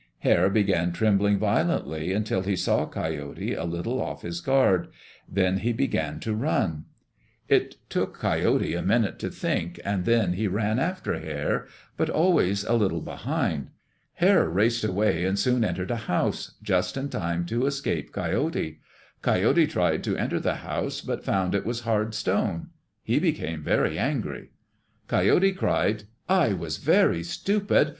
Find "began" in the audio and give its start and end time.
0.49-0.91, 5.73-6.19